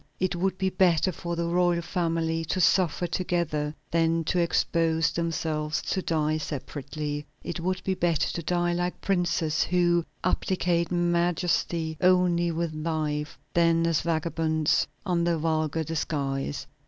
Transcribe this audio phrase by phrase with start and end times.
[0.19, 5.79] It would be better for the royal family to suffer together than to expose themselves
[5.83, 7.27] to die separately.
[7.43, 13.85] It would be better to die like princes, who abdicate majesty only with life, than
[13.85, 16.65] as vagabonds, under a vulgar disguise.